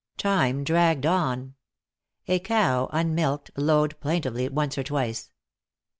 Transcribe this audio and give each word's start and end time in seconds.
Time 0.17 0.63
dragged 0.63 1.05
on. 1.05 1.53
A 2.27 2.39
cow, 2.39 2.89
unmilked, 2.91 3.51
lowed 3.55 3.99
plaintively 3.99 4.49
once 4.49 4.75
or 4.75 4.83
twice. 4.83 5.29